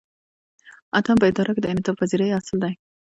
اتم 0.97 1.15
په 1.21 1.25
اداره 1.31 1.51
کې 1.53 1.61
د 1.61 1.67
انعطاف 1.71 1.95
پذیری 1.99 2.35
اصل 2.39 2.57
دی. 2.63 2.73